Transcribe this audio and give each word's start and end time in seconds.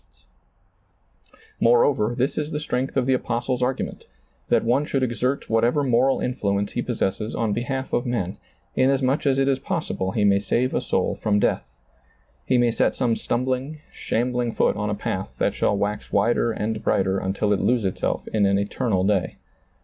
^lailizccbvGoOgle 0.01 1.29
THE 1.29 1.35
VALUE 1.35 1.37
OF 1.37 1.37
THE 1.37 1.37
SOUL 1.37 1.69
137 1.69 1.69
Moreover, 1.69 2.15
this 2.17 2.37
is 2.39 2.51
the 2.51 2.59
strength 2.59 2.97
of 2.97 3.05
the 3.05 3.13
apostle's 3.13 3.61
ai^ument, 3.61 4.01
that 4.49 4.63
one 4.63 4.85
should 4.85 5.03
exert 5.03 5.47
whatever 5.51 5.83
moral 5.83 6.19
influence 6.21 6.71
he 6.71 6.81
possesses 6.81 7.35
on 7.35 7.53
behalf 7.53 7.93
of 7.93 8.05
men, 8.07 8.37
inas 8.75 9.03
much 9.03 9.27
as 9.27 9.37
it 9.37 9.47
is 9.47 9.59
possible 9.59 10.13
he 10.13 10.25
may 10.25 10.39
save 10.39 10.73
a 10.73 10.81
soul 10.81 11.19
from 11.21 11.37
death; 11.37 11.67
he 12.47 12.57
may 12.57 12.71
set 12.71 12.95
some 12.95 13.15
stumbling, 13.15 13.77
shambling 13.93 14.55
foot 14.55 14.75
on 14.75 14.89
a 14.89 14.95
path 14.95 15.29
that 15.37 15.53
shall 15.53 15.77
wax 15.77 16.11
wider 16.11 16.51
and 16.51 16.83
brighter 16.83 17.19
until 17.19 17.53
it 17.53 17.59
lose 17.61 17.85
itself 17.85 18.27
in 18.29 18.47
an 18.47 18.57
eternal 18.57 19.03
day. 19.03 19.35